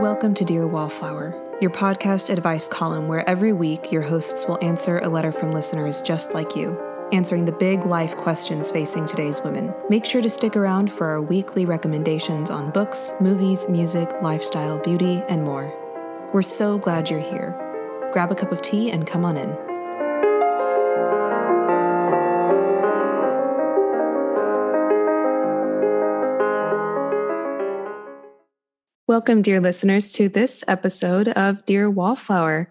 [0.00, 4.98] Welcome to Dear Wallflower, your podcast advice column where every week your hosts will answer
[4.98, 6.78] a letter from listeners just like you,
[7.12, 9.72] answering the big life questions facing today's women.
[9.88, 15.22] Make sure to stick around for our weekly recommendations on books, movies, music, lifestyle, beauty,
[15.30, 15.72] and more.
[16.34, 17.58] We're so glad you're here.
[18.12, 19.65] Grab a cup of tea and come on in.
[29.08, 32.68] Welcome, dear listeners, to this episode of Dear Wallflower.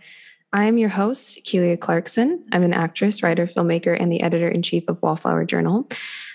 [0.52, 2.44] I am your host, Keelia Clarkson.
[2.52, 5.88] I'm an actress, writer, filmmaker, and the editor in chief of Wallflower Journal.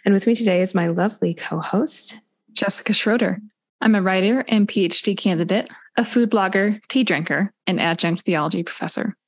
[0.06, 2.16] And with me today is my lovely co host,
[2.52, 3.42] Jessica Schroeder.
[3.82, 9.18] I'm a writer and PhD candidate, a food blogger, tea drinker, and adjunct theology professor.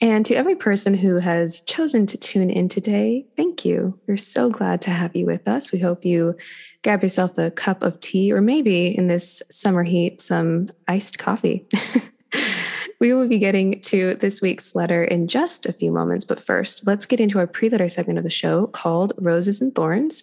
[0.00, 3.98] And to every person who has chosen to tune in today, thank you.
[4.06, 5.72] We're so glad to have you with us.
[5.72, 6.36] We hope you
[6.82, 11.66] grab yourself a cup of tea or maybe in this summer heat, some iced coffee.
[13.04, 16.86] We will be getting to this week's letter in just a few moments, but first,
[16.86, 20.22] let's get into our pre letter segment of the show called Roses and Thorns,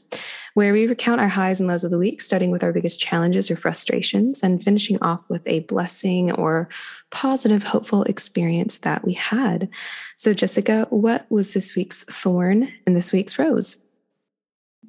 [0.55, 3.51] where we recount our highs and lows of the week, starting with our biggest challenges
[3.51, 6.69] or frustrations and finishing off with a blessing or
[7.11, 9.69] positive, hopeful experience that we had.
[10.17, 13.77] So, Jessica, what was this week's thorn and this week's rose?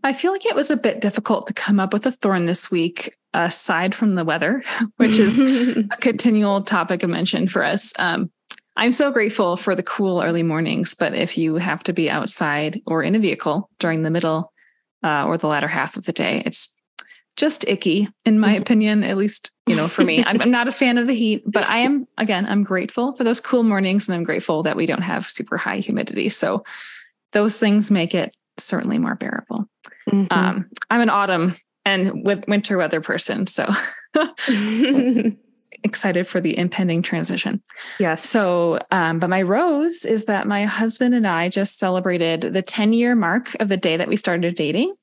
[0.02, 2.70] I feel like it was a bit difficult to come up with a thorn this
[2.70, 4.62] week, aside from the weather,
[4.96, 5.40] which is
[5.90, 7.92] a continual topic of mention for us.
[7.98, 8.30] Um,
[8.76, 12.80] I'm so grateful for the cool early mornings, but if you have to be outside
[12.86, 14.52] or in a vehicle during the middle
[15.02, 16.80] uh, or the latter half of the day, it's
[17.36, 20.24] just icky, in my opinion, at least, you know, for me.
[20.24, 23.24] I'm, I'm not a fan of the heat, but I am, again, I'm grateful for
[23.24, 26.28] those cool mornings and I'm grateful that we don't have super high humidity.
[26.28, 26.64] So
[27.32, 29.66] those things make it certainly more bearable.
[30.10, 30.26] Mm-hmm.
[30.30, 33.68] Um, I'm an autumn and with winter weather person, so
[35.82, 37.62] excited for the impending transition.
[37.98, 38.28] Yes.
[38.28, 42.92] So, um, but my rose is that my husband and I just celebrated the 10
[42.92, 44.94] year mark of the day that we started dating.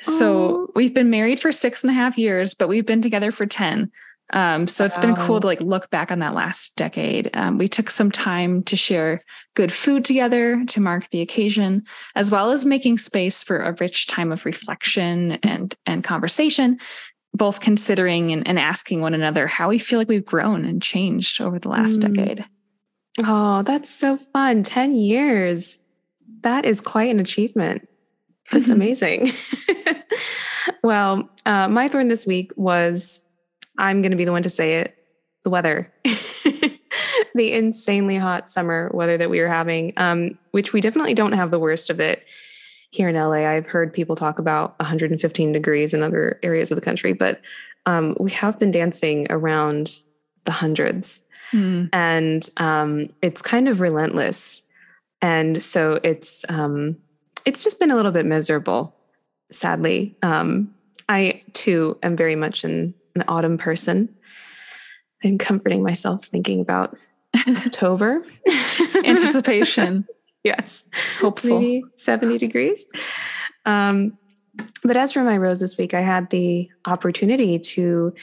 [0.00, 3.46] So we've been married for six and a half years, but we've been together for
[3.46, 3.90] 10.
[4.32, 7.30] Um, so it's been cool to like look back on that last decade.
[7.34, 9.20] Um, we took some time to share
[9.54, 11.84] good food together to mark the occasion,
[12.16, 16.78] as well as making space for a rich time of reflection and and conversation,
[17.34, 21.40] both considering and, and asking one another how we feel like we've grown and changed
[21.40, 22.14] over the last mm.
[22.14, 22.46] decade.
[23.22, 24.62] Oh, that's so fun.
[24.62, 25.78] 10 years.
[26.40, 27.86] That is quite an achievement.
[28.50, 29.30] That's amazing.
[30.82, 33.20] well, uh, my thorn this week was
[33.78, 34.96] I'm going to be the one to say it
[35.42, 35.92] the weather.
[37.34, 41.50] the insanely hot summer weather that we are having, um, which we definitely don't have
[41.50, 42.26] the worst of it
[42.90, 43.44] here in LA.
[43.44, 47.40] I've heard people talk about 115 degrees in other areas of the country, but
[47.86, 49.98] um, we have been dancing around
[50.44, 51.22] the hundreds.
[51.52, 51.88] Mm.
[51.92, 54.62] And um, it's kind of relentless.
[55.20, 56.96] And so it's um,
[57.44, 58.94] it's just been a little bit miserable,
[59.50, 60.16] sadly.
[60.22, 60.74] Um,
[61.08, 64.14] I too am very much in an autumn person.
[65.22, 66.96] I'm comforting myself thinking about
[67.48, 68.22] October.
[69.04, 70.06] Anticipation.
[70.44, 70.84] yes.
[71.20, 71.60] Hopeful.
[71.60, 72.84] Maybe 70 degrees.
[73.64, 74.18] Um,
[74.82, 78.14] but as for my rose this week, I had the opportunity to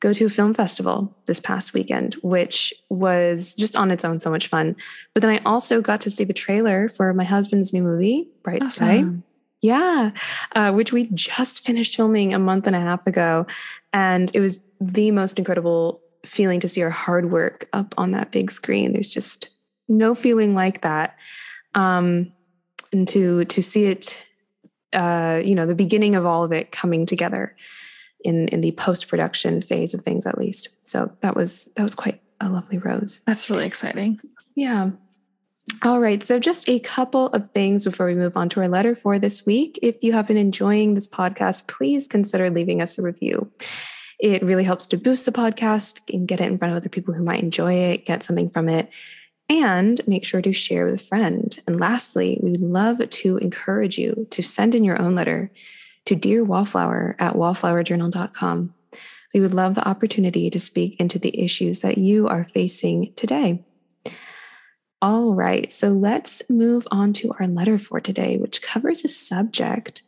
[0.00, 4.30] go to a film festival this past weekend, which was just on its own so
[4.30, 4.76] much fun.
[5.14, 8.62] But then I also got to see the trailer for my husband's new movie, Bright
[8.62, 9.22] awesome.
[9.22, 9.25] Sky.
[9.66, 10.12] Yeah,
[10.54, 13.46] uh, which we just finished filming a month and a half ago.
[13.92, 18.30] And it was the most incredible feeling to see our hard work up on that
[18.30, 18.92] big screen.
[18.92, 19.50] There's just
[19.88, 21.16] no feeling like that.
[21.74, 22.32] Um,
[22.92, 24.24] and to to see it,
[24.92, 27.56] uh, you know, the beginning of all of it coming together
[28.24, 30.68] in in the post production phase of things, at least.
[30.84, 33.20] So that was that was quite a lovely rose.
[33.26, 34.20] That's really exciting.
[34.54, 34.90] Yeah.
[35.82, 36.22] All right.
[36.22, 39.44] So, just a couple of things before we move on to our letter for this
[39.44, 39.78] week.
[39.82, 43.50] If you have been enjoying this podcast, please consider leaving us a review.
[44.18, 47.14] It really helps to boost the podcast and get it in front of other people
[47.14, 48.90] who might enjoy it, get something from it,
[49.48, 51.58] and make sure to share with a friend.
[51.66, 55.50] And lastly, we would love to encourage you to send in your own letter
[56.06, 58.74] to Dear Wallflower at wallflowerjournal.com.
[59.34, 63.64] We would love the opportunity to speak into the issues that you are facing today.
[65.02, 70.02] All right, so let's move on to our letter for today, which covers a subject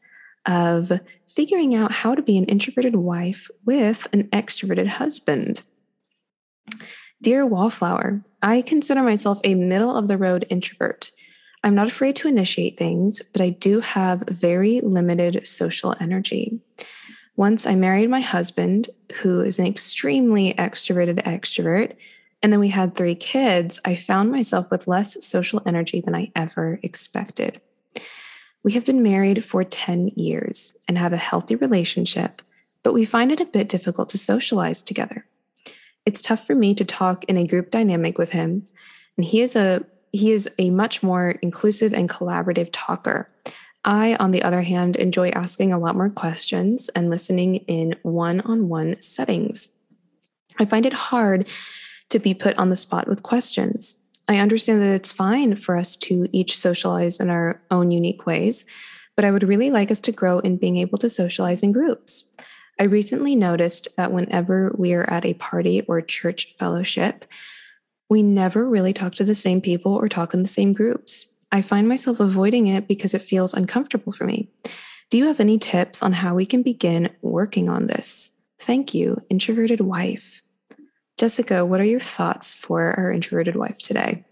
[0.47, 0.91] of
[1.27, 5.61] figuring out how to be an introverted wife with an extroverted husband.
[7.21, 11.11] Dear Wallflower, I consider myself a middle of the road introvert.
[11.63, 16.61] I'm not afraid to initiate things, but I do have very limited social energy.
[17.37, 21.97] Once I married my husband, who is an extremely extroverted extrovert,
[22.43, 26.31] and then we had three kids, I found myself with less social energy than I
[26.37, 27.61] ever expected.
[28.63, 32.43] We have been married for 10 years and have a healthy relationship,
[32.83, 35.27] but we find it a bit difficult to socialize together.
[36.07, 38.67] It's tough for me to talk in a group dynamic with him,
[39.17, 43.31] and he is a he is a much more inclusive and collaborative talker.
[43.85, 48.41] I, on the other hand, enjoy asking a lot more questions and listening in one
[48.41, 49.69] on one settings.
[50.59, 51.47] I find it hard
[52.11, 53.97] to be put on the spot with questions.
[54.29, 58.65] I understand that it's fine for us to each socialize in our own unique ways,
[59.17, 62.31] but I would really like us to grow in being able to socialize in groups.
[62.79, 67.25] I recently noticed that whenever we are at a party or church fellowship,
[68.09, 71.27] we never really talk to the same people or talk in the same groups.
[71.51, 74.51] I find myself avoiding it because it feels uncomfortable for me.
[75.11, 78.33] Do you have any tips on how we can begin working on this?
[78.61, 80.43] Thank you, introverted wife.
[81.19, 84.23] Jessica, what are your thoughts for our introverted wife today?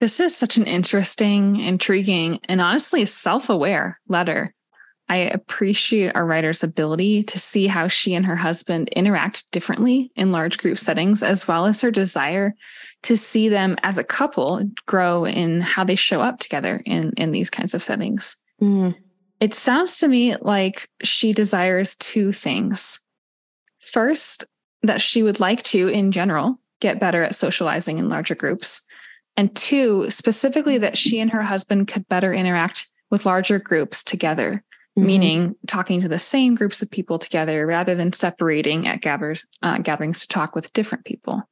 [0.00, 4.54] This is such an interesting, intriguing, and honestly self aware letter.
[5.08, 10.32] I appreciate our writer's ability to see how she and her husband interact differently in
[10.32, 12.54] large group settings, as well as her desire
[13.02, 17.32] to see them as a couple grow in how they show up together in, in
[17.32, 18.36] these kinds of settings.
[18.60, 18.94] Mm.
[19.40, 22.98] It sounds to me like she desires two things.
[23.80, 24.44] First,
[24.84, 28.82] that she would like to, in general, get better at socializing in larger groups.
[29.36, 34.62] And two, specifically that she and her husband could better interact with larger groups together,
[34.96, 35.06] mm-hmm.
[35.06, 39.78] meaning talking to the same groups of people together rather than separating at gatherings, uh,
[39.78, 41.42] gatherings to talk with different people.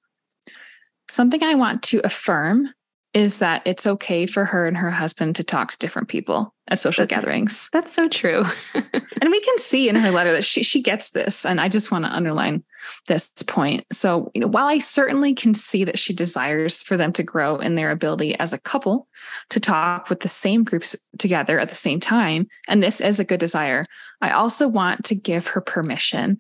[1.08, 2.69] Something I want to affirm
[3.14, 6.78] is that it's okay for her and her husband to talk to different people at
[6.78, 7.69] social gatherings.
[7.73, 8.44] That's so true.
[8.75, 11.90] and we can see in her letter that she she gets this and I just
[11.90, 12.64] want to underline
[13.08, 13.87] this point.
[13.93, 17.56] So, you know, while I certainly can see that she desires for them to grow
[17.56, 19.08] in their ability as a couple
[19.50, 23.25] to talk with the same groups together at the same time, and this is a
[23.25, 23.84] good desire,
[24.20, 26.38] I also want to give her permission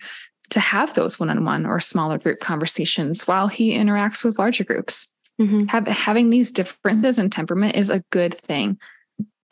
[0.50, 5.16] to have those one-on-one or smaller group conversations while he interacts with larger groups.
[5.40, 5.64] Mm-hmm.
[5.66, 8.78] Have, having these differences in temperament is a good thing.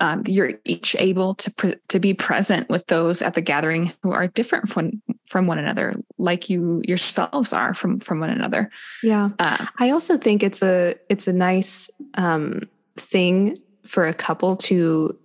[0.00, 4.12] Um, you're each able to pre- to be present with those at the gathering who
[4.12, 8.70] are different from from one another, like you yourselves are from from one another.
[9.02, 12.62] Yeah, uh, I also think it's a it's a nice um,
[12.96, 15.18] thing for a couple to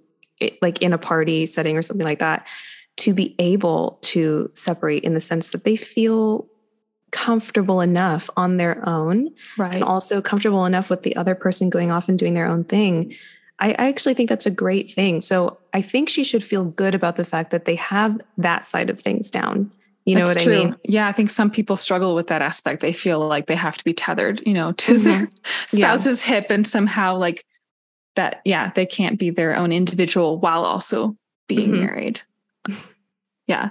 [0.62, 2.48] like in a party setting or something like that
[2.98, 6.48] to be able to separate in the sense that they feel
[7.12, 11.92] comfortable enough on their own right and also comfortable enough with the other person going
[11.92, 13.14] off and doing their own thing
[13.60, 16.96] I, I, actually think that's a great thing so i think she should feel good
[16.96, 19.72] about the fact that they have that side of things down
[20.06, 20.54] you know that's what true.
[20.54, 23.56] i mean yeah i think some people struggle with that aspect they feel like they
[23.56, 25.04] have to be tethered you know to mm-hmm.
[25.04, 25.32] their
[25.68, 26.36] spouse's yeah.
[26.36, 27.46] hip and somehow like
[28.16, 31.16] that yeah they can't be their own individual while also
[31.48, 31.86] being mm-hmm.
[31.86, 32.22] married
[33.48, 33.70] yeah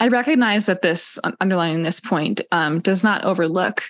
[0.00, 3.82] I recognize that this, underlining this point, um, does not overlook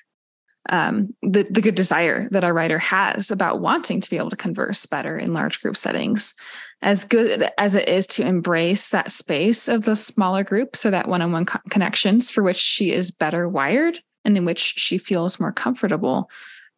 [0.68, 4.36] um, the, the good desire that our writer has about wanting to be able to
[4.36, 6.34] converse better in large group settings.
[6.82, 11.08] As good as it is to embrace that space of the smaller group, so that
[11.08, 15.40] one on one connections for which she is better wired and in which she feels
[15.40, 16.30] more comfortable,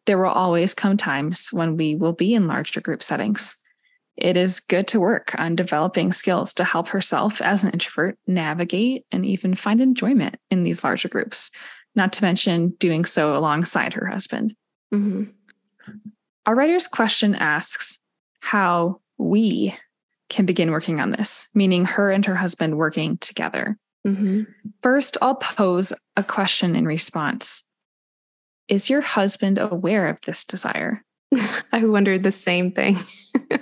[0.05, 3.63] there will always come times when we will be in larger group settings
[4.15, 9.05] it is good to work on developing skills to help herself as an introvert navigate
[9.11, 11.51] and even find enjoyment in these larger groups,
[11.95, 14.55] not to mention doing so alongside her husband.
[14.93, 15.23] Mm-hmm.
[16.45, 18.01] Our writer's question asks
[18.41, 19.75] how we
[20.29, 23.77] can begin working on this, meaning her and her husband working together.
[24.05, 24.43] Mm-hmm.
[24.81, 27.69] First, I'll pose a question in response
[28.67, 31.03] Is your husband aware of this desire?
[31.71, 32.97] I wondered the same thing.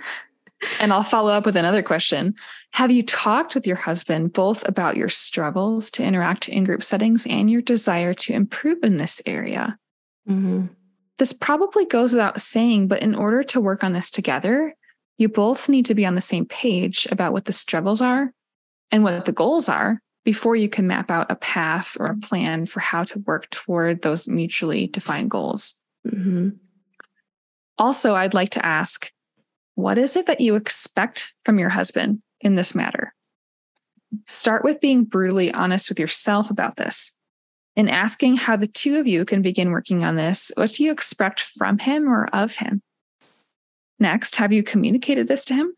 [0.80, 2.36] and I'll follow up with another question.
[2.74, 7.26] Have you talked with your husband both about your struggles to interact in group settings
[7.28, 9.78] and your desire to improve in this area?
[10.30, 10.68] Mm-hmm.
[11.18, 14.76] This probably goes without saying, but in order to work on this together,
[15.18, 18.34] you both need to be on the same page about what the struggles are
[18.92, 22.66] and what the goals are before you can map out a path or a plan
[22.66, 25.76] for how to work toward those mutually defined goals.
[26.08, 26.50] Mm-hmm.
[27.78, 29.12] Also, I'd like to ask
[29.82, 33.14] what is it that you expect from your husband in this matter?
[34.28, 37.18] Start with being brutally honest with yourself about this
[37.76, 40.52] and asking how the two of you can begin working on this.
[40.56, 42.82] What do you expect from him or of him?
[44.00, 45.74] Next, have you communicated this to him?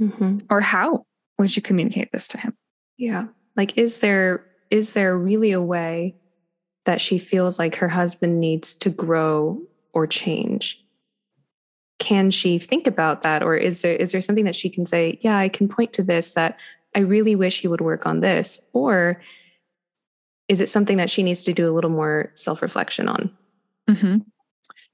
[0.00, 0.38] Mm-hmm.
[0.50, 1.06] Or how
[1.38, 2.54] would you communicate this to him?
[2.96, 3.26] Yeah.
[3.56, 6.16] Like, is there is there really a way
[6.84, 9.60] that she feels like her husband needs to grow
[9.92, 10.81] or change?
[12.02, 13.44] Can she think about that?
[13.44, 16.02] Or is there is there something that she can say, yeah, I can point to
[16.02, 16.58] this that
[16.96, 18.60] I really wish he would work on this?
[18.72, 19.22] Or
[20.48, 23.30] is it something that she needs to do a little more self-reflection on?
[23.88, 24.18] Mm-hmm.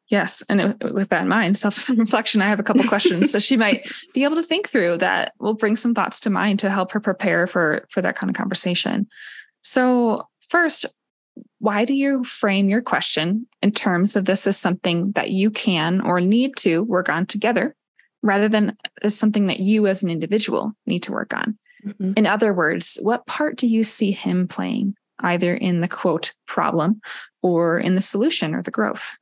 [0.08, 0.42] Yes.
[0.50, 3.32] And with that in mind, self reflection, I have a couple questions.
[3.32, 6.58] so she might be able to think through that will bring some thoughts to mind
[6.58, 9.06] to help her prepare for, for that kind of conversation.
[9.62, 10.84] So, first,
[11.60, 16.00] why do you frame your question in terms of this as something that you can
[16.00, 17.74] or need to work on together
[18.22, 21.58] rather than as something that you as an individual need to work on?
[21.84, 22.12] Mm-hmm.
[22.16, 27.00] In other words, what part do you see him playing, either in the quote problem
[27.42, 29.16] or in the solution or the growth?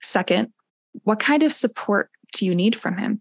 [0.00, 0.52] Second,
[1.02, 3.20] what kind of support do you need from him?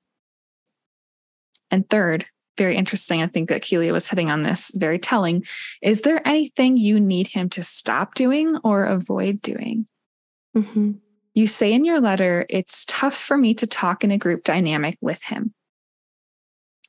[1.71, 2.25] And third,
[2.57, 5.45] very interesting, I think that Keelia was hitting on this, very telling.
[5.81, 9.87] Is there anything you need him to stop doing or avoid doing?
[10.55, 10.93] Mm-hmm.
[11.33, 14.97] You say in your letter, it's tough for me to talk in a group dynamic
[15.01, 15.53] with him.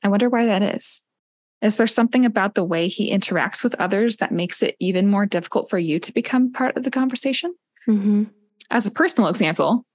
[0.03, 1.07] I wonder why that is.
[1.61, 5.25] Is there something about the way he interacts with others that makes it even more
[5.25, 7.55] difficult for you to become part of the conversation?
[7.87, 8.25] Mm-hmm
[8.69, 9.85] as a personal example,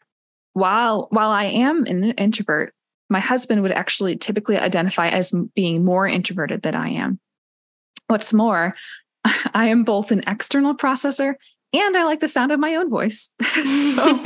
[0.52, 2.74] while while I am an introvert,
[3.10, 7.18] my husband would actually typically identify as being more introverted than I am.
[8.06, 8.74] What's more,
[9.54, 11.34] I am both an external processor
[11.72, 13.32] and I like the sound of my own voice.
[13.42, 14.02] so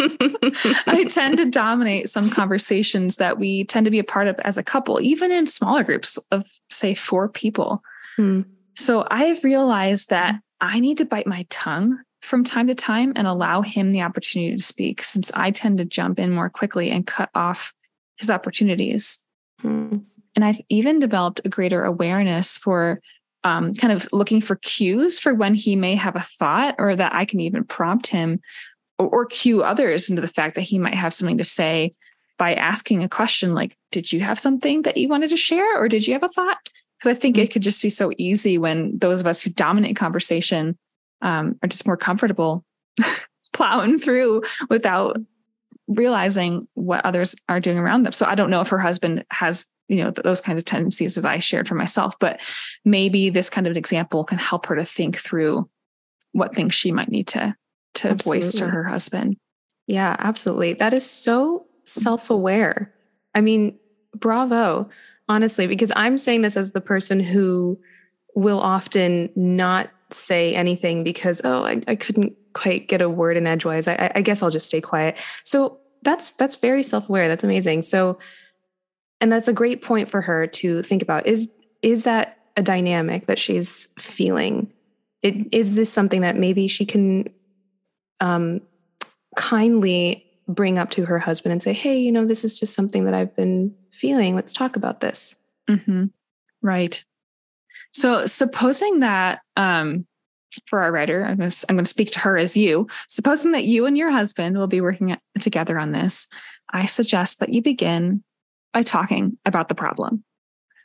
[0.86, 4.56] I tend to dominate some conversations that we tend to be a part of as
[4.56, 7.82] a couple, even in smaller groups of, say, four people.
[8.16, 8.42] Hmm.
[8.76, 13.26] So I've realized that I need to bite my tongue from time to time and
[13.26, 17.06] allow him the opportunity to speak since I tend to jump in more quickly and
[17.06, 17.74] cut off
[18.18, 19.26] his opportunities.
[19.60, 19.98] Hmm.
[20.36, 23.00] And I've even developed a greater awareness for
[23.44, 27.14] um, kind of looking for cues for when he may have a thought or that
[27.14, 28.40] I can even prompt him
[28.98, 31.92] or, or cue others into the fact that he might have something to say
[32.38, 35.88] by asking a question like, Did you have something that you wanted to share or
[35.88, 36.58] did you have a thought?
[36.98, 37.44] Because I think mm-hmm.
[37.44, 40.78] it could just be so easy when those of us who dominate conversation
[41.22, 42.64] um, are just more comfortable
[43.52, 45.16] plowing through without
[45.86, 48.12] realizing what others are doing around them.
[48.12, 51.24] So I don't know if her husband has, you know, those kinds of tendencies as
[51.24, 52.40] I shared for myself, but
[52.84, 55.68] maybe this kind of an example can help her to think through
[56.32, 57.54] what things she might need to
[57.94, 58.40] to absolutely.
[58.40, 59.36] voice to her husband.
[59.86, 60.74] Yeah, absolutely.
[60.74, 62.92] That is so self-aware.
[63.34, 63.78] I mean,
[64.16, 64.88] bravo,
[65.28, 67.78] honestly, because I'm saying this as the person who
[68.34, 73.46] will often not say anything because oh I, I couldn't quite get a word in
[73.46, 73.86] edgewise.
[73.86, 75.20] I, I guess I'll just stay quiet.
[75.42, 77.28] So that's that's very self-aware.
[77.28, 77.82] That's amazing.
[77.82, 78.18] So
[79.20, 81.26] and that's a great point for her to think about.
[81.26, 84.72] Is is that a dynamic that she's feeling?
[85.22, 87.28] It, is this something that maybe she can
[88.20, 88.60] um,
[89.36, 93.04] kindly bring up to her husband and say, "Hey, you know, this is just something
[93.06, 94.34] that I've been feeling.
[94.34, 95.36] Let's talk about this."
[95.70, 96.06] Mm-hmm.
[96.62, 97.04] Right.
[97.92, 100.06] So supposing that um,
[100.66, 102.88] for our writer, I'm going, to, I'm going to speak to her as you.
[103.08, 106.28] Supposing that you and your husband will be working together on this,
[106.70, 108.22] I suggest that you begin
[108.72, 110.24] by talking about the problem.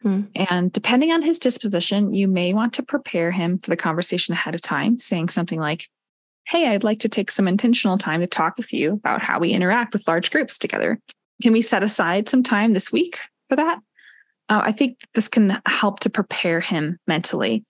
[0.01, 0.21] Hmm.
[0.35, 4.55] And depending on his disposition, you may want to prepare him for the conversation ahead
[4.55, 5.87] of time, saying something like,
[6.47, 9.51] Hey, I'd like to take some intentional time to talk with you about how we
[9.51, 10.99] interact with large groups together.
[11.43, 13.79] Can we set aside some time this week for that?
[14.49, 17.63] uh, I think this can help to prepare him mentally.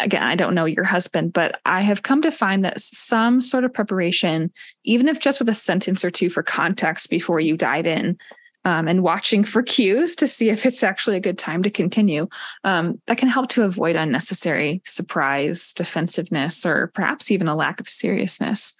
[0.00, 3.64] Again, I don't know your husband, but I have come to find that some sort
[3.64, 4.50] of preparation,
[4.84, 8.18] even if just with a sentence or two for context before you dive in,
[8.64, 12.28] um, and watching for cues to see if it's actually a good time to continue,
[12.64, 17.88] um, that can help to avoid unnecessary surprise, defensiveness, or perhaps even a lack of
[17.88, 18.74] seriousness.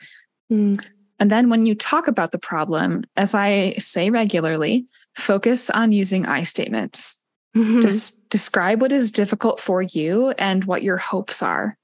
[0.51, 0.83] Mm.
[1.19, 6.25] And then when you talk about the problem, as I say regularly, focus on using
[6.27, 7.20] I statements.
[7.57, 7.81] Mm-hmm.
[7.81, 11.77] Just describe what is difficult for you and what your hopes are.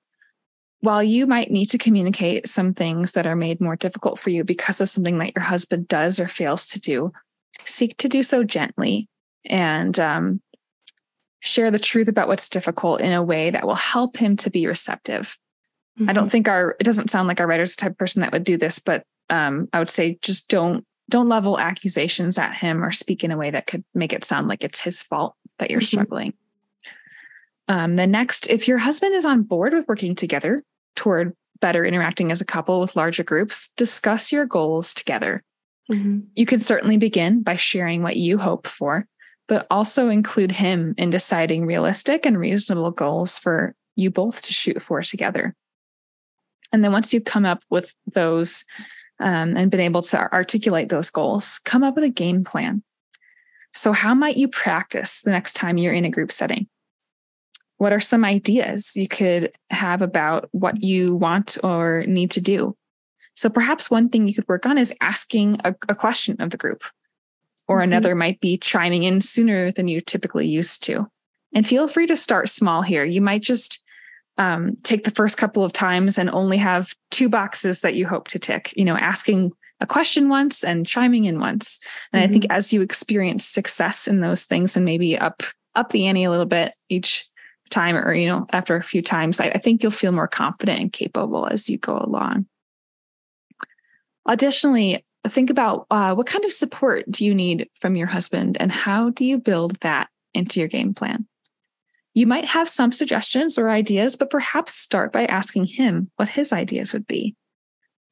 [0.80, 4.44] While you might need to communicate some things that are made more difficult for you
[4.44, 7.12] because of something that your husband does or fails to do,
[7.64, 9.08] seek to do so gently
[9.44, 10.40] and um,
[11.40, 14.66] share the truth about what's difficult in a way that will help him to be
[14.66, 15.36] receptive.
[15.98, 16.10] Mm-hmm.
[16.10, 16.30] I don't mm-hmm.
[16.30, 18.56] think our, it doesn't sound like our writer's the type of person that would do
[18.56, 23.22] this, but um, I would say just don't don't level accusations at him or speak
[23.22, 25.86] in a way that could make it sound like it's his fault that you're mm-hmm.
[25.86, 26.34] struggling.
[27.68, 30.62] Um, the next, if your husband is on board with working together
[30.94, 35.42] toward better interacting as a couple with larger groups, discuss your goals together.
[35.90, 36.20] Mm-hmm.
[36.34, 39.06] You can certainly begin by sharing what you hope for,
[39.48, 44.80] but also include him in deciding realistic and reasonable goals for you both to shoot
[44.82, 45.54] for together.
[46.72, 48.64] And then once you've come up with those
[49.20, 52.82] um, and been able to articulate those goals, come up with a game plan.
[53.72, 56.66] So, how might you practice the next time you're in a group setting?
[57.78, 62.76] What are some ideas you could have about what you want or need to do?
[63.34, 66.56] So, perhaps one thing you could work on is asking a, a question of the
[66.56, 66.84] group,
[67.68, 67.92] or mm-hmm.
[67.92, 71.06] another might be chiming in sooner than you typically used to.
[71.52, 73.04] And feel free to start small here.
[73.04, 73.86] You might just
[74.38, 78.28] um, take the first couple of times and only have two boxes that you hope
[78.28, 81.80] to tick, you know, asking a question once and chiming in once.
[82.12, 82.28] And mm-hmm.
[82.28, 82.56] I think mm-hmm.
[82.56, 85.42] as you experience success in those things and maybe up
[85.74, 87.26] up the ante a little bit each
[87.68, 90.80] time or you know after a few times I, I think you'll feel more confident
[90.80, 92.46] and capable as you go along
[94.24, 98.70] additionally think about uh, what kind of support do you need from your husband and
[98.70, 101.26] how do you build that into your game plan
[102.16, 106.50] you might have some suggestions or ideas, but perhaps start by asking him what his
[106.50, 107.36] ideas would be.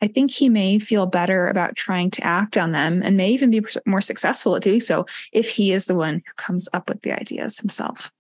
[0.02, 3.50] I think he may feel better about trying to act on them and may even
[3.50, 7.02] be more successful at doing so if he is the one who comes up with
[7.02, 8.12] the ideas himself.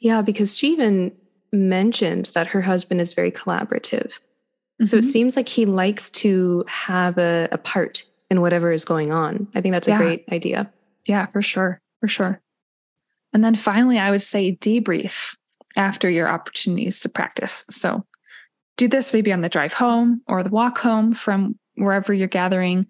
[0.00, 1.12] Yeah, because she even
[1.52, 4.12] mentioned that her husband is very collaborative.
[4.12, 4.84] Mm-hmm.
[4.84, 5.10] So it mm-hmm.
[5.10, 9.48] seems like he likes to have a, a, part in whatever is going on.
[9.54, 9.98] I think that's a yeah.
[9.98, 10.70] great idea.
[11.06, 11.80] Yeah, for sure.
[12.00, 12.40] For sure.
[13.32, 15.36] And then finally, I would say debrief
[15.76, 17.64] after your opportunities to practice.
[17.70, 18.04] So
[18.78, 22.86] do this maybe on the drive home or the walk home from wherever you're gathering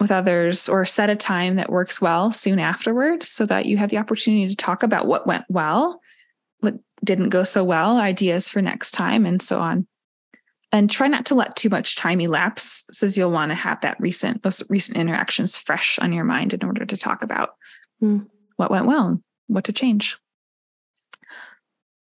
[0.00, 3.88] with others, or set a time that works well soon afterward so that you have
[3.88, 6.00] the opportunity to talk about what went well,
[6.60, 9.86] what didn't go so well, ideas for next time, and so on.
[10.70, 13.96] And try not to let too much time elapse, since you'll want to have that
[13.98, 17.54] recent, those recent interactions fresh on your mind in order to talk about
[18.02, 18.26] mm.
[18.56, 20.18] what went well what to change.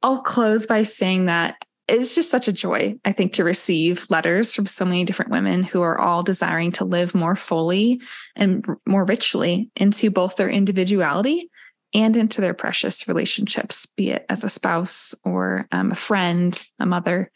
[0.03, 1.57] I'll close by saying that
[1.89, 5.63] it's just such a joy, I think, to receive letters from so many different women
[5.63, 8.01] who are all desiring to live more fully
[8.35, 11.49] and more richly into both their individuality
[11.95, 16.87] and into their precious relationships, be it as a spouse or um, a friend, a
[16.87, 17.31] mother.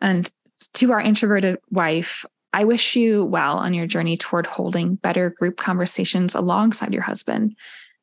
[0.00, 0.28] And
[0.74, 5.56] to our introverted wife, I wish you well on your journey toward holding better group
[5.56, 7.56] conversations alongside your husband.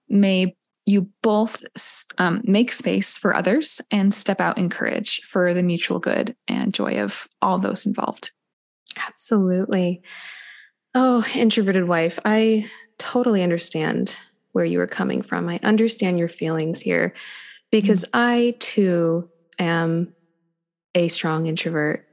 [0.08, 0.56] May
[0.90, 1.64] you both
[2.18, 6.74] um, make space for others and step out in courage for the mutual good and
[6.74, 8.32] joy of all those involved.
[8.98, 10.02] Absolutely.
[10.96, 14.18] Oh, introverted wife, I totally understand
[14.52, 15.48] where you are coming from.
[15.48, 17.14] I understand your feelings here
[17.72, 18.20] because mm-hmm.
[18.20, 20.14] I too am
[20.96, 22.08] a strong introvert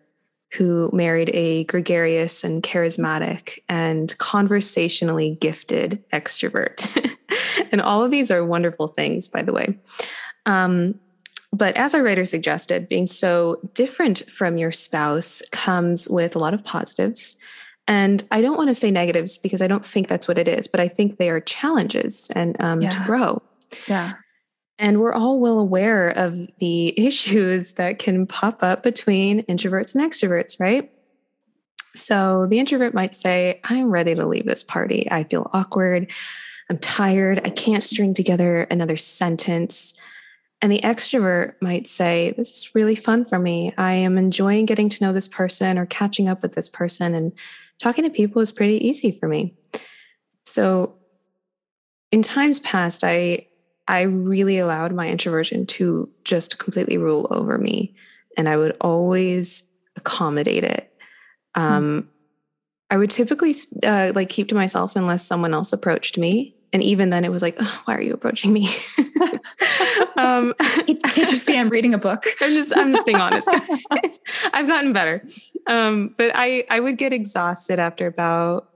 [0.53, 6.87] who married a gregarious and charismatic and conversationally gifted extrovert.
[7.77, 9.79] and all of these are wonderful things, by the way.
[10.47, 10.99] Um,
[11.53, 16.55] but as our writer suggested, being so different from your spouse comes with a lot
[16.55, 17.37] of positives.
[17.87, 20.69] And I don't want to say negatives because I don't think that's what it is,
[20.69, 22.89] but I think they are challenges and um, yeah.
[22.89, 23.43] to grow.
[23.87, 24.15] Yeah.
[24.79, 30.03] And we're all well aware of the issues that can pop up between introverts and
[30.03, 30.91] extroverts, right?
[31.95, 35.07] So the introvert might say, I'm ready to leave this party.
[35.11, 36.11] I feel awkward.
[36.71, 37.41] I'm tired.
[37.45, 39.95] I can't string together another sentence.
[40.63, 43.73] And the extrovert might say, This is really fun for me.
[43.79, 47.15] I am enjoying getting to know this person or catching up with this person.
[47.15, 47.33] And
[47.79, 49.55] talking to people is pretty easy for me.
[50.45, 50.97] So
[52.11, 53.47] in times past, I
[53.89, 57.95] I really allowed my introversion to just completely rule over me.
[58.37, 60.93] And I would always accommodate it.
[61.55, 61.63] Hmm.
[61.63, 62.07] Um, mm.
[62.91, 66.56] I would typically uh, like keep to myself unless someone else approached me.
[66.73, 68.69] And even then, it was like, oh, why are you approaching me?
[70.17, 72.25] um, Can't you see I'm reading a book?
[72.41, 73.49] I'm just, I'm just being honest.
[74.53, 75.23] I've gotten better,
[75.67, 78.69] um, but I, I would get exhausted after about,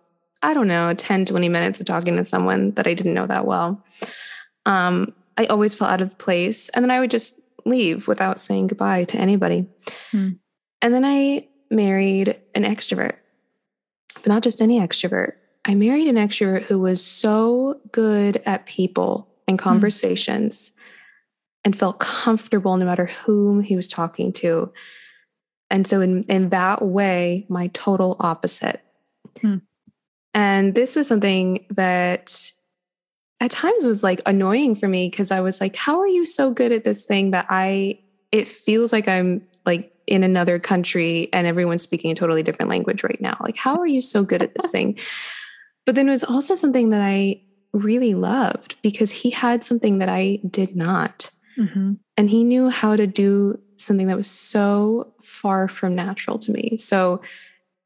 [0.42, 3.44] I don't know, 10, 20 minutes of talking to someone that I didn't know that
[3.44, 3.85] well
[4.66, 6.68] um, I always felt out of place.
[6.70, 9.66] And then I would just leave without saying goodbye to anybody.
[10.11, 10.31] Hmm.
[10.83, 13.16] And then I married an extrovert,
[14.14, 15.33] but not just any extrovert.
[15.64, 19.64] I married an extrovert who was so good at people and hmm.
[19.64, 20.81] conversations hmm.
[21.64, 24.73] and felt comfortable no matter whom he was talking to.
[25.70, 28.83] And so, in, in that way, my total opposite.
[29.40, 29.59] Hmm.
[30.35, 32.53] And this was something that
[33.40, 36.53] at times was like annoying for me because I was like, how are you so
[36.53, 41.46] good at this thing that I, it feels like I'm like in another country and
[41.46, 43.37] everyone's speaking a totally different language right now.
[43.40, 44.99] Like, how are you so good at this thing?
[45.90, 47.40] But then it was also something that I
[47.72, 51.31] really loved because he had something that I did not.
[51.59, 51.94] Mm-hmm.
[52.16, 56.76] And he knew how to do something that was so far from natural to me.
[56.76, 57.22] So,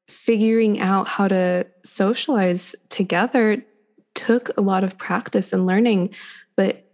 [0.07, 3.65] figuring out how to socialize together
[4.13, 6.15] took a lot of practice and learning.
[6.57, 6.87] But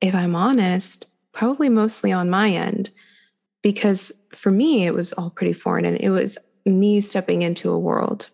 [0.00, 2.90] if I'm honest, probably mostly on my end,
[3.60, 7.78] because for me, it was all pretty foreign and it was me stepping into a
[7.78, 8.30] world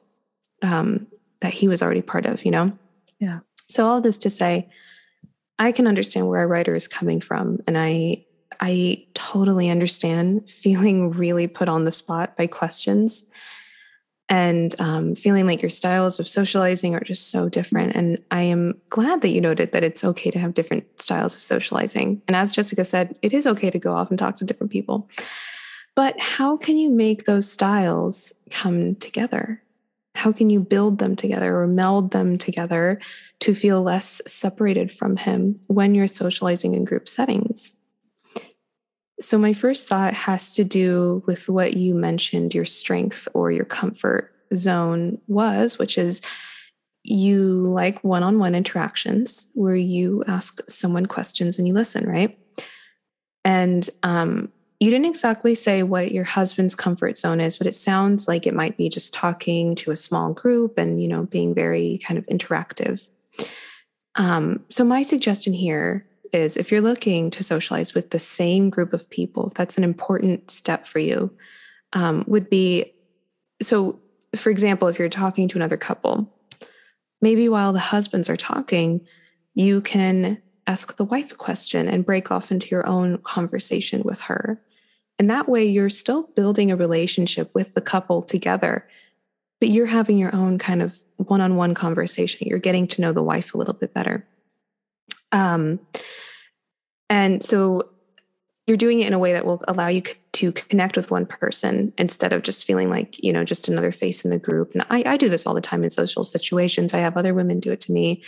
[0.62, 1.06] um,
[1.40, 2.72] that he was already part of, you know?
[3.18, 3.40] Yeah.
[3.68, 4.68] So, all this to say,
[5.58, 7.60] I can understand where a writer is coming from.
[7.66, 8.24] And I,
[8.60, 13.30] I totally understand feeling really put on the spot by questions
[14.30, 17.96] and um, feeling like your styles of socializing are just so different.
[17.96, 21.42] And I am glad that you noted that it's okay to have different styles of
[21.42, 22.22] socializing.
[22.28, 25.10] And as Jessica said, it is okay to go off and talk to different people.
[25.96, 29.62] But how can you make those styles come together?
[30.14, 33.00] How can you build them together or meld them together
[33.40, 37.72] to feel less separated from him when you're socializing in group settings?
[39.20, 43.66] So, my first thought has to do with what you mentioned your strength or your
[43.66, 46.22] comfort zone was, which is
[47.02, 52.38] you like one on one interactions where you ask someone questions and you listen, right?
[53.44, 58.26] And um, you didn't exactly say what your husband's comfort zone is, but it sounds
[58.26, 61.98] like it might be just talking to a small group and, you know, being very
[61.98, 63.08] kind of interactive.
[64.16, 68.94] Um, so, my suggestion here is if you're looking to socialize with the same group
[68.94, 71.30] of people, if that's an important step for you,
[71.92, 72.92] um, would be
[73.60, 74.00] so,
[74.34, 76.32] for example, if you're talking to another couple,
[77.20, 79.06] maybe while the husbands are talking,
[79.54, 84.22] you can ask the wife a question and break off into your own conversation with
[84.22, 84.60] her.
[85.20, 88.88] And that way, you're still building a relationship with the couple together,
[89.60, 92.48] but you're having your own kind of one on one conversation.
[92.48, 94.26] You're getting to know the wife a little bit better.
[95.30, 95.78] Um,
[97.10, 97.90] and so
[98.66, 100.00] you're doing it in a way that will allow you
[100.32, 104.24] to connect with one person instead of just feeling like, you know, just another face
[104.24, 104.72] in the group.
[104.72, 106.94] And I, I do this all the time in social situations.
[106.94, 108.22] I have other women do it to me.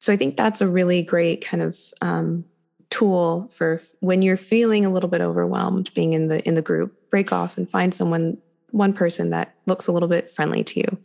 [0.00, 2.46] So I think that's a really great kind of um,
[2.90, 7.10] tool for when you're feeling a little bit overwhelmed being in the in the group
[7.10, 8.38] break off and find someone
[8.70, 10.98] one person that looks a little bit friendly to you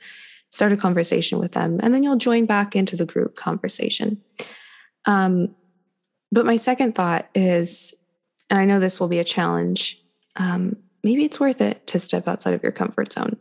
[0.49, 4.21] start a conversation with them and then you'll join back into the group conversation
[5.05, 5.55] um,
[6.31, 7.93] but my second thought is,
[8.49, 10.01] and I know this will be a challenge,
[10.37, 13.37] um, maybe it's worth it to step outside of your comfort zone.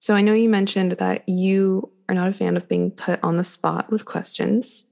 [0.00, 3.36] So I know you mentioned that you are not a fan of being put on
[3.36, 4.86] the spot with questions.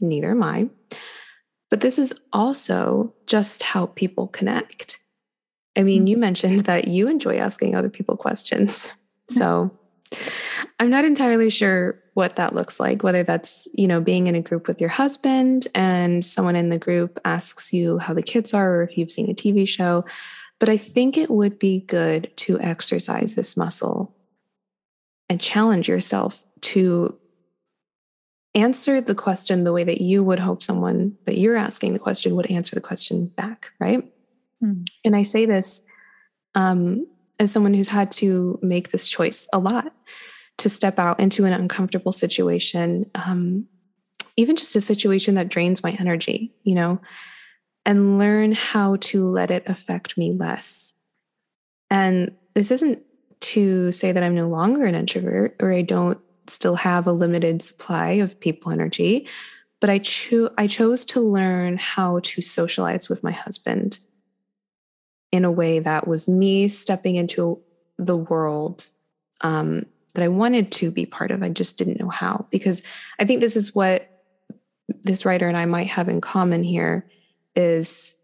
[0.00, 0.68] Neither am I.
[1.70, 4.98] But this is also just how people connect.
[5.76, 8.92] I mean, you mentioned that you enjoy asking other people questions.
[9.30, 9.70] So
[10.80, 14.40] I'm not entirely sure what that looks like, whether that's, you know, being in a
[14.40, 18.76] group with your husband and someone in the group asks you how the kids are
[18.76, 20.04] or if you've seen a TV show.
[20.58, 24.16] But I think it would be good to exercise this muscle
[25.28, 27.16] and challenge yourself to
[28.58, 32.34] answer the question the way that you would hope someone that you're asking the question
[32.36, 34.04] would answer the question back, right?
[34.62, 34.86] Mm.
[35.04, 35.84] And I say this
[36.54, 37.06] um,
[37.38, 39.92] as someone who's had to make this choice a lot
[40.58, 43.66] to step out into an uncomfortable situation, um,
[44.36, 47.00] even just a situation that drains my energy, you know,
[47.86, 50.94] and learn how to let it affect me less.
[51.90, 53.02] And this isn't
[53.40, 56.18] to say that I'm no longer an introvert or I don't
[56.50, 59.28] still have a limited supply of people energy,
[59.80, 64.00] but I cho- I chose to learn how to socialize with my husband
[65.30, 67.60] in a way that was me stepping into
[67.98, 68.88] the world
[69.42, 71.42] um, that I wanted to be part of.
[71.42, 72.82] I just didn't know how because
[73.18, 74.08] I think this is what
[75.02, 77.08] this writer and I might have in common here
[77.54, 78.14] is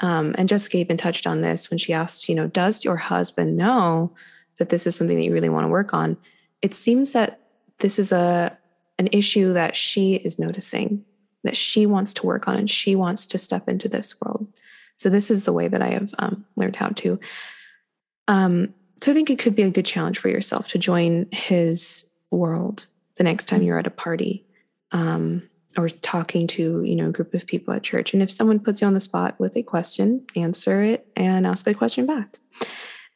[0.00, 3.56] um, and Jessica even touched on this when she asked, you know, does your husband
[3.56, 4.14] know
[4.58, 6.16] that this is something that you really want to work on?
[6.64, 7.40] It seems that
[7.80, 8.56] this is a
[8.98, 11.04] an issue that she is noticing
[11.42, 14.46] that she wants to work on and she wants to step into this world.
[14.96, 17.20] So this is the way that I have um, learned how to.
[18.28, 18.72] Um,
[19.02, 22.86] so I think it could be a good challenge for yourself to join his world
[23.16, 24.46] the next time you're at a party
[24.92, 25.42] um,
[25.76, 28.14] or talking to you know a group of people at church.
[28.14, 31.66] And if someone puts you on the spot with a question, answer it and ask
[31.66, 32.38] a question back.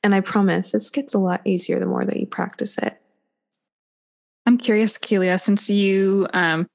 [0.04, 3.00] And I promise this gets a lot easier the more that you practice it.
[4.48, 6.66] I'm curious, Keelia, since you um,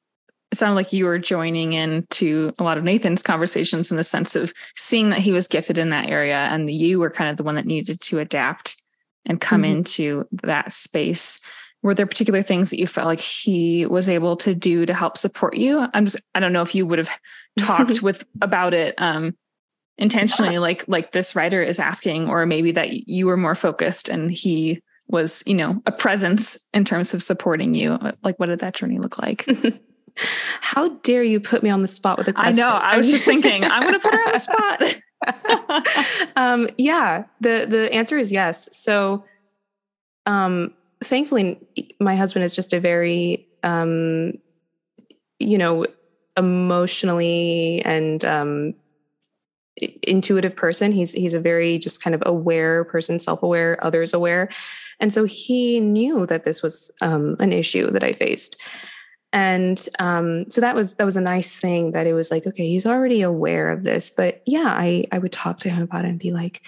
[0.52, 4.04] it sounded like you were joining in to a lot of Nathan's conversations in the
[4.04, 7.38] sense of seeing that he was gifted in that area and you were kind of
[7.38, 8.80] the one that needed to adapt
[9.26, 9.78] and come mm-hmm.
[9.78, 11.40] into that space
[11.82, 15.18] were there particular things that you felt like he was able to do to help
[15.18, 17.10] support you i'm just i don't know if you would have
[17.58, 19.36] talked with about it um
[19.98, 20.60] intentionally yeah.
[20.60, 24.82] like like this writer is asking or maybe that you were more focused and he
[25.08, 27.98] was you know a presence in terms of supporting you.
[28.24, 29.46] Like what did that journey look like?
[30.62, 32.76] How dare you put me on the spot with a question i know.
[32.76, 34.40] i was just thinking i'm going to put her on the
[35.80, 36.28] spot.
[36.36, 38.70] Um yeah the the answer is yes.
[38.76, 39.26] So
[40.26, 41.60] um thankfully
[42.00, 44.34] my husband is just a very um
[45.40, 45.86] you know
[46.38, 48.74] emotionally and um
[50.04, 50.92] intuitive person.
[50.92, 54.50] He's he's a very just kind of aware person, self-aware, others aware.
[55.04, 58.56] And so he knew that this was um, an issue that I faced.
[59.34, 62.70] And um, so that was that was a nice thing that it was like, okay,
[62.70, 64.10] he's already aware of this.
[64.10, 66.62] But yeah, I I would talk to him about it and be like,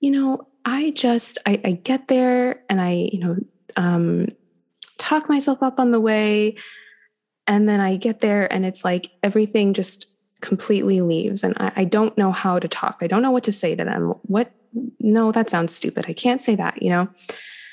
[0.00, 3.36] you know, I just I, I get there and I, you know,
[3.76, 4.28] um,
[4.96, 6.56] talk myself up on the way.
[7.46, 10.06] And then I get there and it's like everything just
[10.40, 13.52] completely leaves and I, I, don't know how to talk i don't know what to
[13.52, 14.52] say to them what
[15.00, 17.08] no that sounds stupid i can't say that you know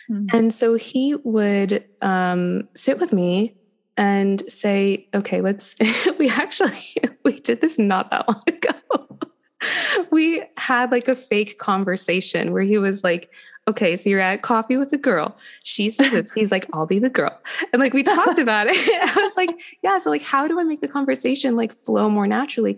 [0.10, 0.36] mm-hmm.
[0.36, 3.56] and so he would um, sit with me
[3.98, 5.76] and say okay let's
[6.20, 9.20] we actually we did this not that long ago
[10.12, 13.32] we had like a fake conversation where he was like
[13.68, 15.38] okay, so you're at coffee with a girl.
[15.64, 16.34] She says this.
[16.34, 17.38] He's like, I'll be the girl.
[17.72, 18.76] And like we talked about it.
[19.18, 19.50] I was like,
[19.82, 19.98] yeah.
[20.00, 22.78] So like, how do I make the conversation like flow more naturally?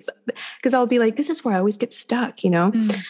[0.57, 2.71] Because I'll be like, this is where I always get stuck, you know?
[2.71, 3.05] Mm.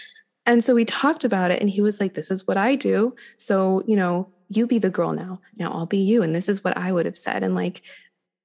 [0.45, 3.15] And so we talked about it and he was like, this is what I do.
[3.37, 5.41] So, you know, you be the girl now.
[5.57, 6.21] Now I'll be you.
[6.21, 7.43] And this is what I would have said.
[7.43, 7.81] And like,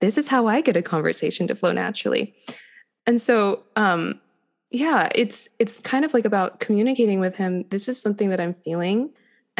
[0.00, 2.34] this is how I get a conversation to flow naturally.
[3.06, 4.20] And so, um,
[4.70, 7.64] yeah, it's it's kind of like about communicating with him.
[7.70, 9.10] This is something that I'm feeling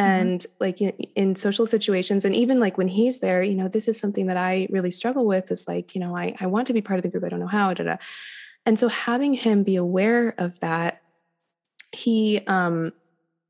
[0.01, 0.09] Mm-hmm.
[0.09, 0.63] and mm-hmm.
[0.63, 3.99] like in, in, social situations and even like when he's there you know this is
[3.99, 6.81] something that i really struggle with is like you know i, I want to be
[6.81, 7.97] part of the group i don't know how da, da.
[8.65, 11.00] and so having him be aware of that
[11.91, 12.91] he um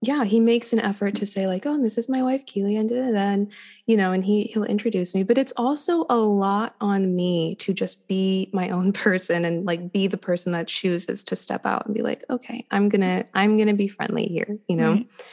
[0.01, 2.75] yeah he makes an effort to say like oh and this is my wife keely
[2.75, 3.51] and, da, da, da, and
[3.86, 7.73] you know and he he'll introduce me but it's also a lot on me to
[7.73, 11.86] just be my own person and like be the person that chooses to step out
[11.86, 15.25] and be like okay i'm gonna i'm gonna be friendly here you know mm-hmm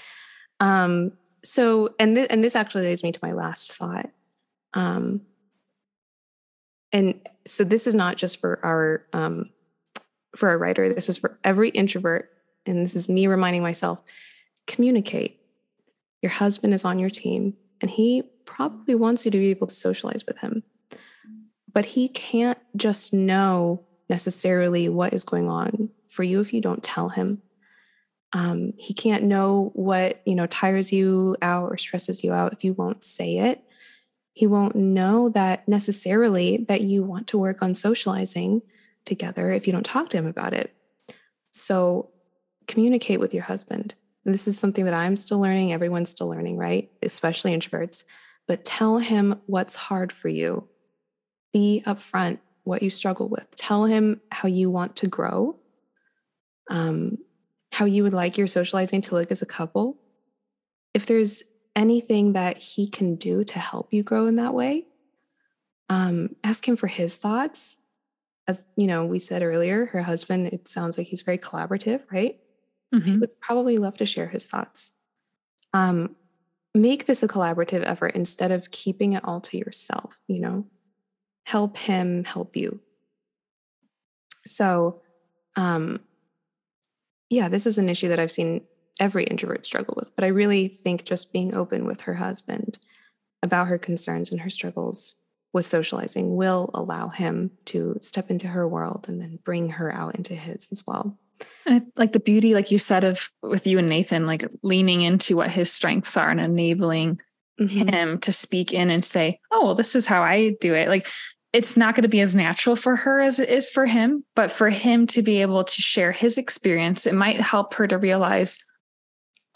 [0.60, 1.12] um,
[1.44, 4.10] so, and th- and this actually leads me to my last thought.
[4.74, 5.22] Um,
[6.92, 9.50] and so this is not just for our um,
[10.36, 10.92] for our writer.
[10.92, 12.30] This is for every introvert,
[12.66, 14.02] and this is me reminding myself:
[14.66, 15.40] communicate.
[16.22, 19.74] Your husband is on your team, and he probably wants you to be able to
[19.74, 20.62] socialize with him,
[21.72, 26.82] but he can't just know necessarily what is going on for you if you don't
[26.82, 27.42] tell him.
[28.32, 32.64] Um, he can't know what you know tires you out or stresses you out if
[32.64, 33.62] you won't say it.
[34.32, 38.62] He won't know that necessarily that you want to work on socializing
[39.04, 40.74] together if you don't talk to him about it.
[41.52, 42.10] So
[42.68, 43.94] communicate with your husband.
[44.24, 46.90] And this is something that i'm still learning everyone's still learning right?
[47.02, 48.04] Especially introverts.
[48.46, 50.68] But tell him what's hard for you.
[51.52, 53.48] Be upfront what you struggle with.
[53.56, 55.58] Tell him how you want to grow
[56.70, 57.18] um,
[57.72, 59.98] how you would like your socializing to look as a couple,
[60.94, 61.42] if there's
[61.76, 64.86] anything that he can do to help you grow in that way,
[65.88, 67.76] um, ask him for his thoughts.
[68.46, 72.38] As you know, we said earlier, her husband, it sounds like he's very collaborative, right?
[72.94, 73.10] Mm-hmm.
[73.10, 74.92] He would probably love to share his thoughts.
[75.72, 76.16] Um,
[76.74, 80.66] make this a collaborative effort instead of keeping it all to yourself, you know?
[81.44, 82.80] Help him help you.
[84.46, 85.02] So,
[85.56, 86.00] um,
[87.30, 88.62] yeah, this is an issue that I've seen
[89.00, 90.14] every introvert struggle with.
[90.16, 92.78] But I really think just being open with her husband
[93.42, 95.16] about her concerns and her struggles
[95.52, 100.16] with socializing will allow him to step into her world and then bring her out
[100.16, 101.18] into his as well.
[101.96, 105.50] Like the beauty, like you said, of with you and Nathan, like leaning into what
[105.50, 107.20] his strengths are and enabling
[107.60, 107.88] mm-hmm.
[107.88, 110.88] him to speak in and say, Oh, well, this is how I do it.
[110.88, 111.06] Like
[111.52, 114.50] it's not going to be as natural for her as it is for him, but
[114.50, 118.58] for him to be able to share his experience, it might help her to realize,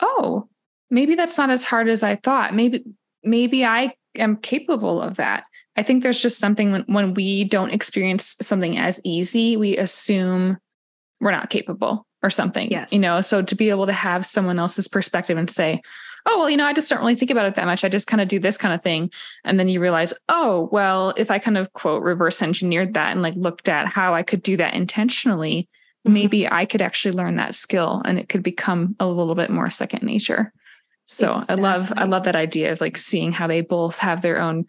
[0.01, 0.49] oh,
[0.91, 2.55] maybe that's not as hard as I thought.
[2.55, 2.85] Maybe,
[3.23, 5.45] maybe I am capable of that.
[5.77, 10.59] I think there's just something when, when we don't experience something as easy, we assume
[11.23, 12.71] we're not capable or something.
[12.71, 12.93] Yes.
[12.93, 15.81] You know, so to be able to have someone else's perspective and say,
[16.27, 17.85] oh, well, you know, I just don't really think about it that much.
[17.85, 19.11] I just kind of do this kind of thing.
[19.45, 23.23] And then you realize, oh, well, if I kind of quote reverse engineered that and
[23.23, 25.69] like looked at how I could do that intentionally,
[26.07, 26.13] mm-hmm.
[26.13, 29.71] maybe I could actually learn that skill and it could become a little bit more
[29.71, 30.53] second nature.
[31.07, 31.57] So exactly.
[31.57, 34.67] I love, I love that idea of like seeing how they both have their own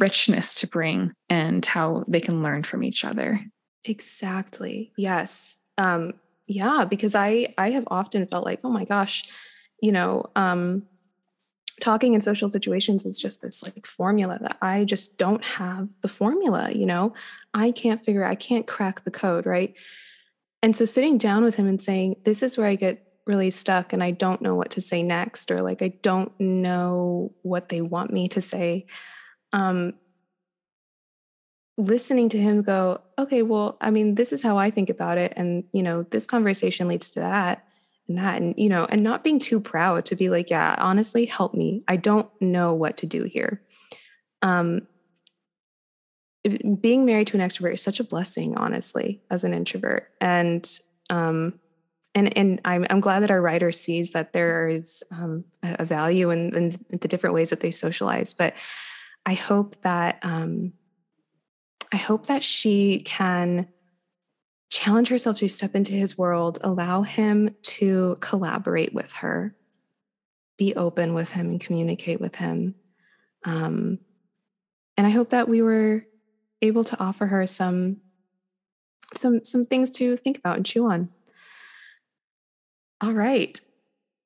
[0.00, 3.40] richness to bring and how they can learn from each other.
[3.84, 4.92] Exactly.
[4.96, 5.58] Yes.
[5.78, 6.14] Um,
[6.46, 9.24] yeah, because I I have often felt like, oh my gosh,
[9.80, 10.86] you know, um,
[11.80, 16.08] talking in social situations is just this like formula that I just don't have the
[16.08, 17.14] formula, you know.
[17.52, 19.74] I can't figure I can't crack the code, right?
[20.62, 23.92] And so sitting down with him and saying, this is where I get really stuck
[23.92, 27.80] and I don't know what to say next, or like I don't know what they
[27.80, 28.86] want me to say.
[29.52, 29.94] Um,
[31.76, 35.32] listening to him go, okay, well, I mean, this is how I think about it.
[35.36, 37.66] And, you know, this conversation leads to that
[38.08, 38.40] and that.
[38.40, 41.82] And, you know, and not being too proud to be like, yeah, honestly, help me.
[41.88, 43.62] I don't know what to do here.
[44.42, 44.86] Um,
[46.80, 50.10] being married to an extrovert is such a blessing, honestly, as an introvert.
[50.20, 50.68] And
[51.10, 51.58] um,
[52.14, 56.30] and and I'm I'm glad that our writer sees that there is um, a value
[56.30, 58.34] in, in, the different ways that they socialize.
[58.34, 58.54] But
[59.26, 60.74] I hope that um,
[61.94, 63.68] I hope that she can
[64.68, 69.54] challenge herself to step into his world, allow him to collaborate with her,
[70.58, 72.74] be open with him, and communicate with him.
[73.44, 74.00] Um,
[74.96, 76.04] and I hope that we were
[76.60, 77.98] able to offer her some
[79.12, 81.10] some some things to think about and chew on.
[83.00, 83.56] All right.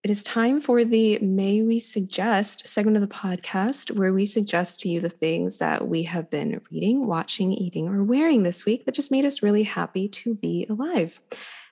[0.04, 4.80] It is time for the May We Suggest segment of the podcast, where we suggest
[4.80, 8.84] to you the things that we have been reading, watching, eating, or wearing this week
[8.84, 11.20] that just made us really happy to be alive.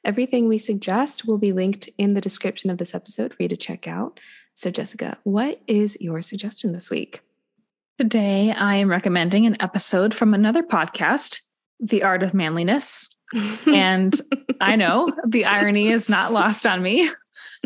[0.04, 3.56] Everything we suggest will be linked in the description of this episode for you to
[3.56, 4.18] check out.
[4.54, 7.20] So, Jessica, what is your suggestion this week?
[7.96, 11.42] Today, I am recommending an episode from another podcast,
[11.78, 13.08] The Art of Manliness.
[13.72, 14.14] and
[14.60, 17.08] I know the irony is not lost on me.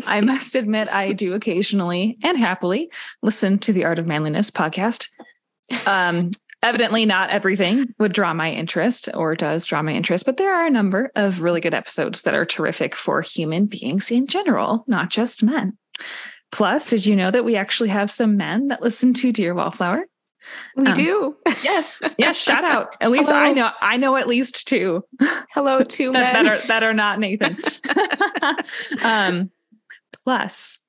[0.05, 5.07] I must admit, I do occasionally and happily listen to the Art of Manliness podcast.
[5.85, 6.31] Um,
[6.63, 10.65] evidently, not everything would draw my interest or does draw my interest, but there are
[10.65, 15.09] a number of really good episodes that are terrific for human beings in general, not
[15.09, 15.77] just men.
[16.51, 20.05] Plus, did you know that we actually have some men that listen to Dear Wallflower?
[20.75, 21.37] We um, do.
[21.63, 22.01] yes.
[22.17, 22.35] Yes.
[22.35, 22.95] Shout out.
[22.99, 23.41] At least Hello.
[23.41, 23.69] I know.
[23.79, 25.03] I know at least two.
[25.53, 27.57] Hello, two that, that, are that are not Nathan.
[29.03, 29.51] um,
[30.23, 30.83] plus,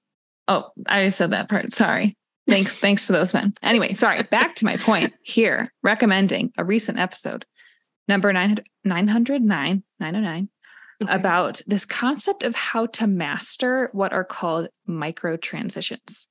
[0.48, 1.72] oh, I said that part.
[1.72, 2.16] Sorry.
[2.48, 2.74] Thanks.
[2.74, 3.52] thanks to those men.
[3.62, 4.22] Anyway, sorry.
[4.24, 5.72] Back to my point here.
[5.82, 7.46] Recommending a recent episode,
[8.08, 10.48] number 900, 909, 909,
[11.02, 11.12] okay.
[11.12, 16.28] about this concept of how to master what are called micro transitions.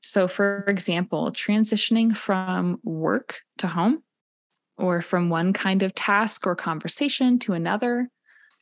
[0.00, 4.02] So, for example, transitioning from work to home
[4.76, 8.08] or from one kind of task or conversation to another,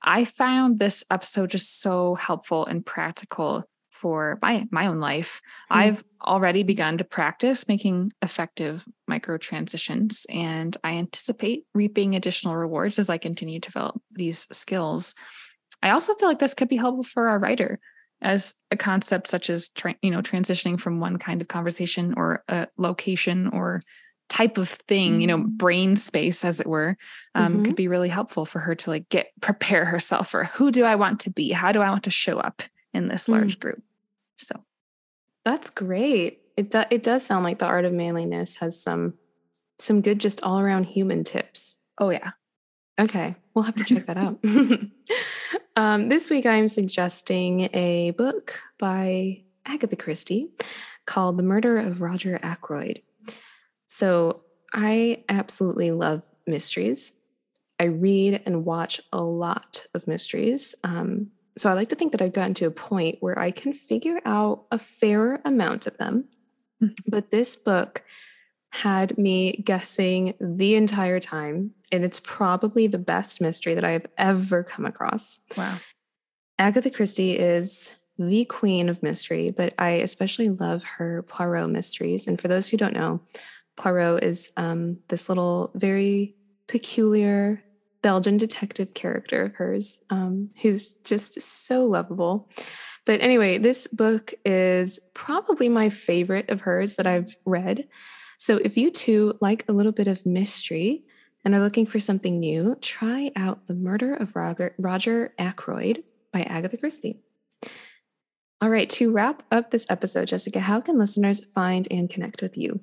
[0.06, 5.40] I found this episode just so helpful and practical for my my own life.
[5.70, 5.78] Mm-hmm.
[5.80, 12.98] I've already begun to practice making effective micro transitions and I anticipate reaping additional rewards
[12.98, 15.14] as I continue to develop these skills.
[15.82, 17.80] I also feel like this could be helpful for our writer
[18.22, 22.44] as a concept such as tra- you know transitioning from one kind of conversation or
[22.48, 23.80] a location or
[24.28, 25.20] type of thing mm-hmm.
[25.20, 25.56] you know mm-hmm.
[25.56, 26.96] brain space as it were
[27.34, 27.62] um, mm-hmm.
[27.64, 30.94] could be really helpful for her to like get prepare herself for who do i
[30.94, 32.62] want to be how do i want to show up
[32.92, 33.60] in this large mm.
[33.60, 33.82] group
[34.36, 34.58] so
[35.44, 39.14] that's great it, do, it does sound like the art of manliness has some
[39.78, 42.30] some good just all around human tips oh yeah
[42.98, 44.42] Okay, we'll have to check that out.
[45.76, 50.48] um, this week, I'm suggesting a book by Agatha Christie
[51.04, 53.02] called The Murder of Roger Ackroyd.
[53.96, 54.42] So,
[54.74, 57.18] I absolutely love mysteries.
[57.80, 60.74] I read and watch a lot of mysteries.
[60.85, 63.72] Um, so, I like to think that I've gotten to a point where I can
[63.72, 66.24] figure out a fair amount of them.
[66.82, 67.09] Mm-hmm.
[67.09, 68.04] But this book
[68.70, 71.70] had me guessing the entire time.
[71.90, 75.38] And it's probably the best mystery that I have ever come across.
[75.56, 75.78] Wow.
[76.59, 82.26] Agatha Christie is the queen of mystery, but I especially love her Poirot mysteries.
[82.26, 83.20] And for those who don't know,
[83.76, 86.34] Poirot is um, this little, very
[86.66, 87.62] peculiar
[88.02, 92.48] Belgian detective character of hers um, who's just so lovable.
[93.05, 97.88] But anyway, this book is probably my favorite of hers that I've read.
[98.38, 101.05] So if you too like a little bit of mystery
[101.44, 106.42] and are looking for something new, try out The Murder of Roger, Roger Ackroyd by
[106.42, 107.20] Agatha Christie.
[108.61, 112.57] All right, to wrap up this episode, Jessica, how can listeners find and connect with
[112.57, 112.80] you?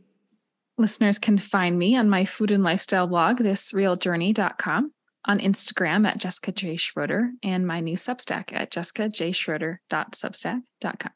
[0.77, 4.91] Listeners can find me on my food and lifestyle blog, thisrealjourney.com,
[5.25, 6.75] on Instagram at Jessica J.
[6.75, 11.11] Schroeder, and my new Substack at jessicajschroeder.substack.com.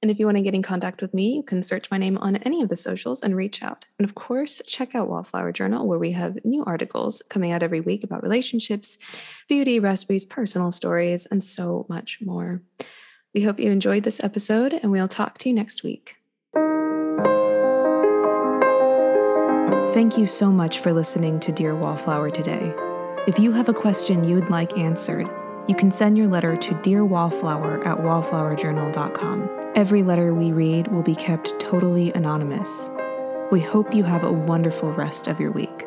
[0.00, 2.18] And if you want to get in contact with me, you can search my name
[2.18, 3.84] on any of the socials and reach out.
[3.98, 7.80] And of course, check out Wallflower Journal, where we have new articles coming out every
[7.80, 8.98] week about relationships,
[9.48, 12.62] beauty, recipes, personal stories, and so much more.
[13.32, 16.16] We hope you enjoyed this episode, and we'll talk to you next week.
[19.92, 22.72] Thank you so much for listening to Dear Wallflower today.
[23.26, 25.28] If you have a question you'd like answered,
[25.68, 29.72] you can send your letter to Dear Wallflower at wallflowerjournal.com.
[29.74, 32.88] Every letter we read will be kept totally anonymous.
[33.50, 35.84] We hope you have a wonderful rest of your week.